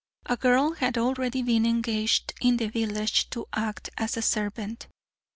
A 0.25 0.35
girl 0.35 0.71
had 0.71 0.97
already 0.97 1.43
been 1.43 1.63
engaged 1.63 2.33
in 2.41 2.57
the 2.57 2.69
village 2.69 3.29
to 3.29 3.45
act 3.53 3.91
as 3.99 4.13
servant. 4.25 4.87